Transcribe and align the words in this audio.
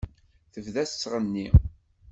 Tebda 0.53 0.83
tettɣenni. 0.89 1.47